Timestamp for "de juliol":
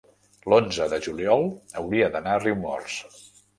0.93-1.45